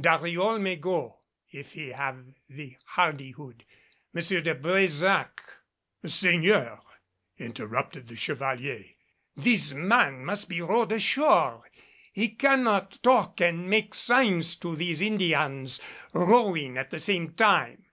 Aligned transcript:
"Dariol 0.00 0.58
may 0.58 0.76
go, 0.76 1.18
if 1.50 1.74
he 1.74 1.88
have 1.90 2.24
the 2.48 2.78
hardihood. 2.96 3.66
M. 4.16 4.22
de 4.42 4.54
Brésac" 4.54 5.40
"Seigneur," 6.06 6.80
interrupted 7.36 8.08
the 8.08 8.16
Chevalier, 8.16 8.86
"this 9.36 9.74
man 9.74 10.24
must 10.24 10.48
be 10.48 10.62
rowed 10.62 10.92
ashore. 10.92 11.64
He 12.10 12.30
cannot 12.30 13.00
talk 13.02 13.42
and 13.42 13.68
make 13.68 13.92
signs 13.92 14.56
to 14.60 14.74
these 14.76 15.02
Indians, 15.02 15.78
rowing 16.14 16.78
at 16.78 16.88
the 16.88 16.98
same 16.98 17.34
time. 17.34 17.84